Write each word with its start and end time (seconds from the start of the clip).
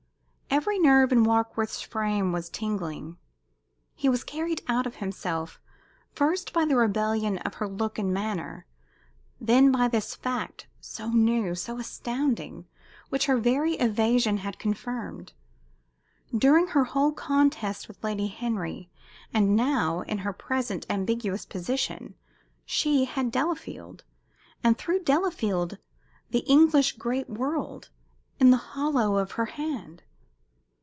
Every 0.53 0.77
nerve 0.77 1.13
in 1.13 1.23
Warkworth's 1.23 1.81
frame 1.81 2.33
was 2.33 2.49
tingling. 2.49 3.17
He 3.95 4.09
was 4.09 4.25
carried 4.25 4.61
out 4.67 4.85
of 4.85 4.95
himself, 4.95 5.61
first 6.11 6.51
by 6.51 6.65
the 6.65 6.75
rebellion 6.75 7.37
of 7.39 7.55
her 7.55 7.69
look 7.69 7.97
and 7.97 8.13
manner, 8.13 8.65
then 9.39 9.71
by 9.71 9.87
this 9.87 10.13
fact, 10.13 10.67
so 10.81 11.09
new, 11.09 11.55
so 11.55 11.79
astounding, 11.79 12.67
which 13.07 13.27
her 13.27 13.37
very 13.37 13.75
evasion 13.75 14.39
had 14.39 14.59
confirmed. 14.59 15.31
During 16.37 16.67
her 16.67 16.83
whole 16.83 17.13
contest 17.13 17.87
with 17.87 18.03
Lady 18.03 18.27
Henry, 18.27 18.89
and 19.33 19.55
now, 19.55 20.01
in 20.01 20.17
her 20.19 20.33
present 20.33 20.85
ambiguous 20.89 21.45
position, 21.45 22.13
she 22.65 23.05
had 23.05 23.31
Delafield, 23.31 24.03
and 24.65 24.77
through 24.77 25.03
Delafield 25.05 25.77
the 26.31 26.39
English 26.39 26.97
great 26.97 27.29
world, 27.29 27.89
in 28.37 28.51
the 28.51 28.57
hollow 28.75 29.15
of 29.17 29.31
her 29.33 29.45
hand? 29.45 30.03